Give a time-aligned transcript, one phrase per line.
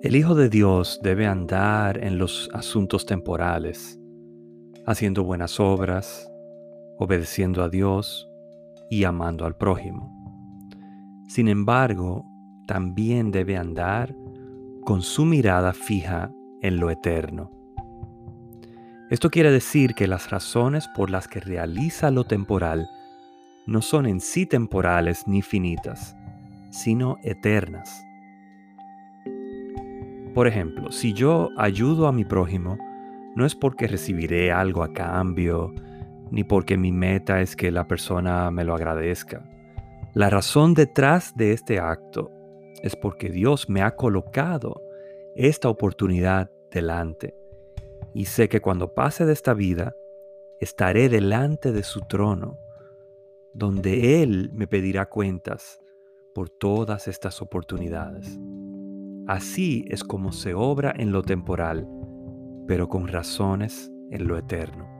[0.00, 3.98] El Hijo de Dios debe andar en los asuntos temporales,
[4.86, 6.30] haciendo buenas obras,
[6.98, 8.30] obedeciendo a Dios
[8.88, 10.14] y amando al prójimo.
[11.26, 12.24] Sin embargo,
[12.68, 14.14] también debe andar
[14.84, 16.30] con su mirada fija
[16.62, 17.50] en lo eterno.
[19.10, 22.88] Esto quiere decir que las razones por las que realiza lo temporal
[23.66, 26.14] no son en sí temporales ni finitas,
[26.70, 28.07] sino eternas.
[30.34, 32.78] Por ejemplo, si yo ayudo a mi prójimo,
[33.34, 35.72] no es porque recibiré algo a cambio,
[36.30, 39.48] ni porque mi meta es que la persona me lo agradezca.
[40.14, 42.30] La razón detrás de este acto
[42.82, 44.82] es porque Dios me ha colocado
[45.34, 47.34] esta oportunidad delante
[48.14, 49.94] y sé que cuando pase de esta vida,
[50.60, 52.58] estaré delante de su trono,
[53.52, 55.78] donde Él me pedirá cuentas
[56.34, 58.38] por todas estas oportunidades.
[59.28, 61.86] Así es como se obra en lo temporal,
[62.66, 64.97] pero con razones en lo eterno.